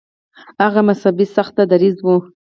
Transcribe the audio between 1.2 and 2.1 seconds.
سخت دریځه و.